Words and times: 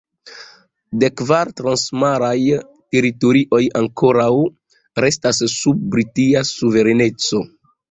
Dekkvar 1.01 1.51
transmaraj 1.59 2.39
teritorioj 2.95 3.61
ankoraŭ 3.83 4.31
restas 5.05 5.45
sub 5.59 5.87
Britia 5.95 6.45
suvereneco. 6.57 7.47